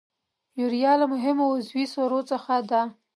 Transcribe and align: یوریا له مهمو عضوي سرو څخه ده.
یوریا 0.59 0.93
له 1.01 1.05
مهمو 1.13 1.45
عضوي 1.55 1.85
سرو 1.93 2.19
څخه 2.31 2.55
ده. 2.69 2.81